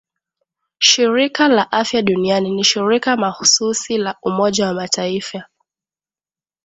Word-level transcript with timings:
shirika 0.79 1.47
la 1.47 1.71
afya 1.71 2.01
duniani 2.01 2.51
ni 2.51 2.63
shirika 2.63 3.17
makhsusi 3.17 3.97
la 3.97 4.15
Umoja 4.23 4.67
wa 4.67 4.73
Mataifa 4.73 5.43